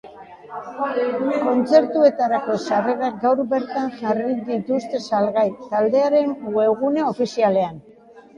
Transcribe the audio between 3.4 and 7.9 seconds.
bertan jarri dituzte salgai, taldearen webgune ofizialean.